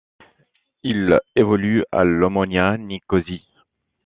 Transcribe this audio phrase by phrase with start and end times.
[0.81, 3.45] Il évolue à l'Omonia Nicosie.